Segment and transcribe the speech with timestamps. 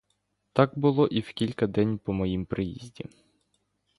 [0.53, 3.05] Так було і в кілька день по моїм приїзді.